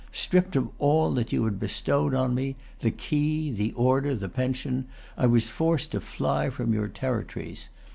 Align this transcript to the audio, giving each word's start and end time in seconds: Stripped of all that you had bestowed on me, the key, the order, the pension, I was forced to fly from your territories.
Stripped 0.11 0.55
of 0.55 0.69
all 0.79 1.13
that 1.13 1.31
you 1.31 1.45
had 1.45 1.59
bestowed 1.59 2.15
on 2.15 2.33
me, 2.33 2.55
the 2.79 2.89
key, 2.89 3.51
the 3.51 3.71
order, 3.73 4.15
the 4.15 4.27
pension, 4.29 4.87
I 5.15 5.27
was 5.27 5.49
forced 5.51 5.91
to 5.91 6.01
fly 6.01 6.49
from 6.49 6.73
your 6.73 6.87
territories. 6.87 7.69